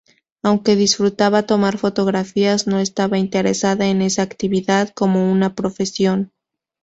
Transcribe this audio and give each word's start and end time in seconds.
Aunque 0.41 0.75
disfrutaba 0.75 1.43
tomar 1.43 1.77
fotografías, 1.77 2.65
no 2.65 2.79
estaba 2.79 3.19
interesada 3.19 3.85
en 3.85 4.01
esa 4.01 4.23
actividad 4.23 4.89
como 4.95 5.31
una 5.31 5.53
profesión. 5.53 6.31